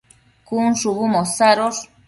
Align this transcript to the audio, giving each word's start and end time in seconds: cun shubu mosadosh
cun 0.47 0.71
shubu 0.79 1.05
mosadosh 1.13 1.79